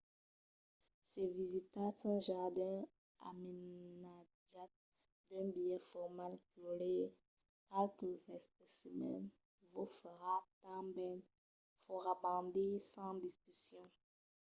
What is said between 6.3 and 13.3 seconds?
culhir qualques especimèns vos farà tanben fòrabandir sens